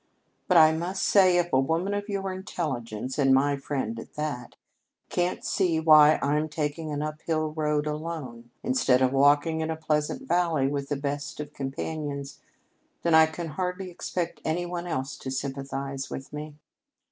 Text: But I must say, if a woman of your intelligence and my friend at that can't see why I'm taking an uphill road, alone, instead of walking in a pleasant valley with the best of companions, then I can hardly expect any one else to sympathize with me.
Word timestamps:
But 0.47 0.57
I 0.57 0.71
must 0.71 1.03
say, 1.03 1.37
if 1.37 1.53
a 1.53 1.59
woman 1.59 1.93
of 1.93 2.09
your 2.09 2.33
intelligence 2.33 3.19
and 3.19 3.31
my 3.35 3.55
friend 3.55 3.99
at 3.99 4.15
that 4.15 4.55
can't 5.09 5.45
see 5.45 5.79
why 5.79 6.17
I'm 6.23 6.49
taking 6.49 6.91
an 6.91 7.03
uphill 7.03 7.51
road, 7.51 7.85
alone, 7.85 8.49
instead 8.63 9.03
of 9.03 9.11
walking 9.13 9.61
in 9.61 9.69
a 9.69 9.75
pleasant 9.75 10.27
valley 10.27 10.65
with 10.67 10.89
the 10.89 10.95
best 10.95 11.39
of 11.39 11.53
companions, 11.53 12.39
then 13.03 13.13
I 13.13 13.27
can 13.27 13.49
hardly 13.49 13.91
expect 13.91 14.41
any 14.43 14.65
one 14.65 14.87
else 14.87 15.15
to 15.17 15.29
sympathize 15.29 16.09
with 16.09 16.33
me. 16.33 16.55